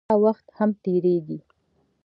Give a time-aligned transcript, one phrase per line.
[0.09, 1.37] داوخت هم تېريږي